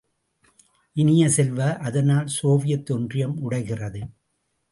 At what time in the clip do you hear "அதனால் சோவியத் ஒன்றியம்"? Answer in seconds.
1.79-3.35